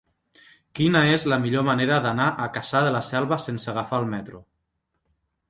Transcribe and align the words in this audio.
Quina 0.77 1.01
és 1.17 1.25
la 1.31 1.37
millor 1.43 1.65
manera 1.67 1.99
d'anar 2.07 2.31
a 2.31 2.49
Cassà 2.57 2.83
de 2.89 2.95
la 2.97 3.03
Selva 3.11 3.39
sense 3.45 3.71
agafar 3.75 4.01
el 4.07 4.11
metro? 4.17 4.43